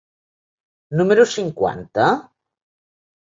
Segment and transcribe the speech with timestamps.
[1.01, 2.07] número cinquanta?